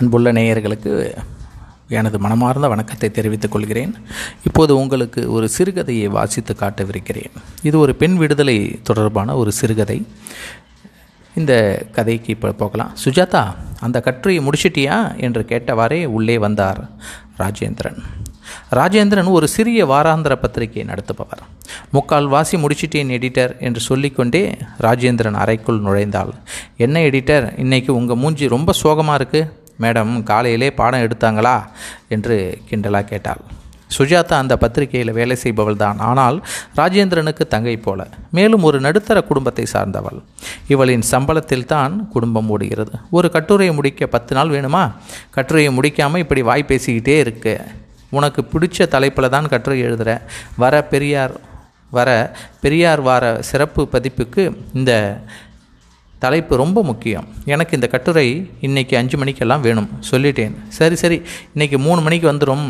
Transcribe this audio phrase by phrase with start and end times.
[0.00, 0.90] அன்புள்ள நேயர்களுக்கு
[1.88, 3.92] எனது மனமார்ந்த வணக்கத்தை தெரிவித்துக் கொள்கிறேன்.
[4.44, 7.32] இப்போது உங்களுக்கு ஒரு சிறுகதையை வாசித்து காட்டவிருக்கிறேன்.
[7.62, 10.06] இது ஒரு பெண் விடுதலை தொடர்பான ஒரு சிறுகதை.
[11.34, 11.52] இந்த
[11.92, 12.92] கதைக்கு இப்போ போகலாம்.
[13.04, 13.44] சுஜாதா
[13.80, 16.90] அந்த கட்டுரையை முடிச்சிட்டியா என்று கேட்டவாறே உள்ளே வந்தார்
[17.38, 18.00] ராஜேந்திரன்.
[18.78, 21.42] ராஜேந்திரன் ஒரு சிறிய வாராந்திர பத்திரிகை நடத்துபவர்.
[21.90, 26.32] முக்கால் வாசி முடிச்சிட்டேன் எடிட்டர் என்று சொல்லிக்கொண்டே ராஜேந்திரன் அறைக்குள் நுழைந்தாள்.
[26.76, 27.46] என்ன எடிட்டர்?
[27.58, 31.56] இன்னைக்கு உங்கள் மூஞ்சி ரொம்ப சோகமாக இருக்குது மேடம் காலையிலே பாடம் எடுத்தாங்களா?
[32.08, 33.42] என்று கிண்டலாக கேட்டாள்.
[33.98, 36.36] சுஜாதா அந்த பத்திரிகையில் வேலை செய்பவள் தான் ஆனால்
[36.76, 38.06] ராஜேந்திரனுக்கு தங்கை போல.
[38.30, 40.18] மேலும் ஒரு நடுத்தர குடும்பத்தை சார்ந்தவள்.
[40.68, 42.90] இவளின் சம்பளத்தில் தான் குடும்பம் ஓடுகிறது.
[43.10, 44.84] ஒரு கட்டுரையை முடிக்க பத்து நாள் வேணுமா?
[45.30, 47.60] கட்டுரையை முடிக்காமல் இப்படி வாய் பேசிக்கிட்டே இருக்கு.
[48.10, 50.22] உனக்கு பிடிச்ச தலைப்பில் தான் கட்டுரை எழுதுகிற
[50.56, 51.34] வர பெரியார்
[51.90, 52.10] வர
[52.60, 54.42] பெரியார் வார சிறப்பு பதிப்புக்கு
[54.74, 54.92] இந்த
[56.18, 57.26] தலைப்பு ரொம்ப முக்கியம்.
[57.44, 59.88] எனக்கு இந்த கட்டுரை இன்றைக்கி அஞ்சு மணிக்கெல்லாம் வேணும்.
[60.10, 60.54] சொல்லிட்டேன்.
[60.68, 61.22] சரி சரி.
[61.54, 62.64] இன்றைக்கி மூணு மணிக்கு வந்துடும்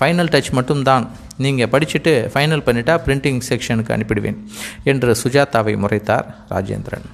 [0.00, 1.10] ஃபைனல் டச் மட்டும்தான்.
[1.36, 4.38] நீங்கள் படிச்சுட்டு ஃபைனல் பண்ணிட்டா பிரிண்டிங் செக்ஷனுக்கு அனுப்பிடுவேன்
[4.84, 7.08] என்று சுஜாதாவை முறைத்தார் ராஜேந்திரன்.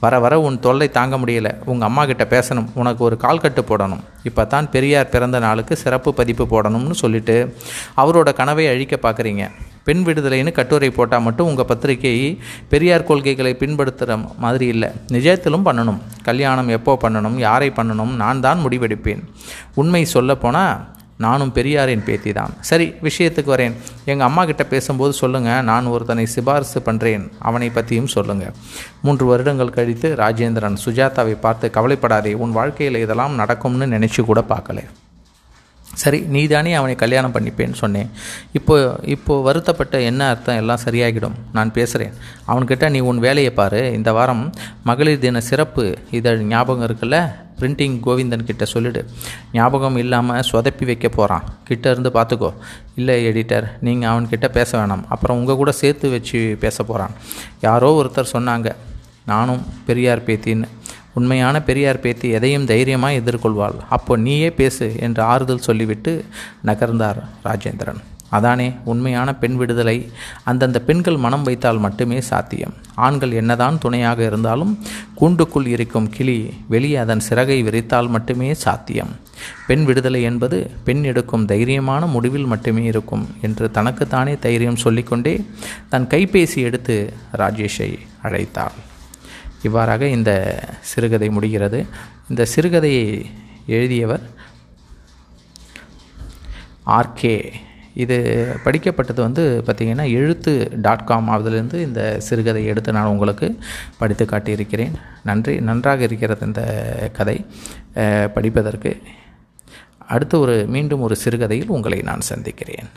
[0.00, 1.52] வர வர உன் தொல்லை தாங்க முடியலை.
[1.64, 2.68] உங்கள் அம்மா கிட்ட பேசணும்.
[2.74, 4.00] உனக்கு ஒரு கால் கட்டு போடணும்.
[4.22, 7.56] இப்போ தான் பெரியார் பிறந்த நாளுக்கு சிறப்பு பதிப்பு போடணும்னு சொல்லிட்டு
[7.96, 9.50] அவரோட கனவை அழிக்க பார்க்குறீங்க.
[9.88, 12.14] பெண் விடுதலைன்னு கட்டுரை போட்டால் மட்டும் உங்கள் பத்திரிகை
[12.74, 14.90] பெரியார் கொள்கைகளை பின்படுத்துகிற மாதிரி இல்லை.
[15.16, 16.02] நிஜத்திலும் பண்ணணும்.
[16.28, 17.38] கல்யாணம் எப்போ பண்ணணும்?
[17.48, 18.14] யாரை பண்ணணும்?
[18.22, 19.24] நான் தான் முடிவெடுப்பேன்.
[19.82, 20.76] உண்மை சொல்லப்போனால்
[21.24, 22.52] நானும் பெரியாரின் பேத்தி தான்.
[22.68, 23.74] சரி விஷயத்துக்கு வரேன்.
[24.10, 28.54] எங்கள் அம்மா கிட்ட பேசும்போது சொல்லுங்கள் நான் ஒருத்தனை சிபாரிசு பண்ணுறேன் அவனை பற்றியும் சொல்லுங்கள்
[29.06, 34.84] மூன்று வருடங்கள் கழித்து ராஜேந்திரன் சுஜாதாவை பார்த்து கவலைப்படாதே உன் வாழ்க்கையில் இதெல்லாம் நடக்கும்னு நினச்சி கூட பார்க்கல.
[36.02, 38.08] சரி நீ தானே அவனை கல்யாணம் பண்ணிப்பேன்னு சொன்னேன்.
[38.58, 38.74] இப்போ
[39.14, 40.60] இப்போது வருத்தப்பட்ட என்ன அர்த்தம்?
[40.62, 41.36] எல்லாம் சரியாகிடும்.
[41.56, 42.14] நான் பேசுகிறேன்
[42.50, 43.82] அவன்கிட்ட நீ உன் வேலையை பாரு.
[43.98, 44.44] இந்த வாரம்
[44.88, 45.84] மகளிர் தின சிறப்பு.
[46.18, 47.18] இதழ் ஞாபகம் இருக்குல்ல?
[47.60, 49.00] பிரிண்டிங் கோவிந்தன் கிட்ட சொல்லிடு.
[49.56, 52.50] ஞாபகம் இல்லாமல் சொதப்பி வைக்க போகிறான் கிட்ட இருந்து பார்த்துக்கோ
[53.00, 55.04] இல்லை எடிட்டர் நீங்கள் அவன்கிட்ட பேச வேணாம்.
[55.14, 57.16] அப்புறம் உங்கள் கூட சேர்த்து வச்சு பேச போகிறான்
[57.66, 58.70] யாரோ ஒருத்தர் சொன்னாங்க.
[59.32, 60.68] நானும் பெரியார் பேத்தின்னு.
[61.18, 63.78] உண்மையான பெரியார் பேத்தி எதையும் தைரியமாக எதிர்கொள்வாள்.
[63.96, 66.14] அப்போ நீயே பேசு என்று ஆறுதல் சொல்லிவிட்டு
[66.66, 68.00] நகர்ந்தார் ராஜேந்திரன்.
[68.36, 69.94] அதானே உண்மையான பெண் விடுதலை.
[70.50, 72.74] அந்தந்த பெண்கள் மனம் வைத்தால் மட்டுமே சாத்தியம்.
[73.06, 74.72] ஆண்கள் என்னதான் துணையாக இருந்தாலும்
[75.20, 76.36] கூண்டுக்குள் இருக்கும் கிளி
[76.72, 79.12] வெளியே அதன் சிறகை விரித்தால் மட்டுமே சாத்தியம்.
[79.68, 80.58] பெண் விடுதலை என்பது
[80.88, 85.34] பெண் எடுக்கும் தைரியமான முடிவில் மட்டுமே இருக்கும் என்று தனக்குத்தானே தைரியம் சொல்லிக்கொண்டே
[85.94, 86.98] தன் கைபேசி எடுத்து
[87.42, 87.90] ராஜேஷை
[88.26, 88.76] அழைத்தாள்.
[89.62, 90.32] இவ்வாறாக இந்த
[90.90, 91.86] சிறுகதை முடிகிறது.
[92.28, 93.06] இந்த சிறுகதையை
[93.76, 94.24] எழுதியவர்
[96.98, 97.34] ஆர்கே
[98.02, 98.16] இது
[98.64, 100.52] படிக்கப்பட்டது வந்து பார்த்திங்கன்னா எழுத்து
[100.84, 103.48] டாட் காம் அதிலிருந்து இந்த சிறுகதை எடுத்து நான் உங்களுக்கு
[103.98, 104.94] படித்து காட்டியிருக்கிறேன்.
[105.24, 105.54] நன்றி.
[105.68, 106.62] நன்றாக இருக்கிறது இந்த
[107.18, 107.36] கதை
[108.36, 108.92] படிப்பதற்கு.
[110.14, 112.90] அடுத்து ஒரு மீண்டும் ஒரு சிறுகதையில் உங்களை நான் சந்திக்கிறேன்.